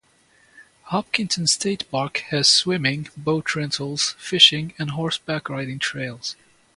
[0.85, 6.35] Hopkinton State Park has swimming, boat rentals, fishing and horseback riding trails.